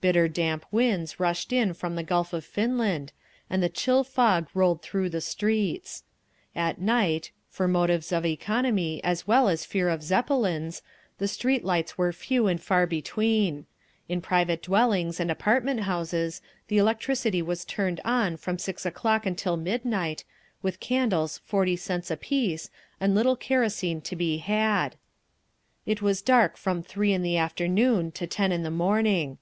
[0.00, 3.12] Bitter damp winds rushed in from the Gulf of Finland,
[3.50, 6.04] and the chill fog rolled through the streets.
[6.54, 10.80] At night, for motives of economy as well as fear of Zeppelins,
[11.18, 13.66] the street lights were few and far between;
[14.08, 19.56] in private dwellings and apartment houses the electricity was turned on from six o'clock until
[19.58, 20.24] midnight,
[20.62, 24.96] with candles forty cents apiece and little kerosene to be had.
[25.84, 29.36] It was dark from three in the afternoon to ten in the morning.